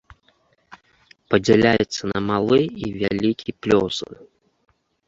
[1.33, 4.07] Падзяляецца на малы і вялікі плёсы.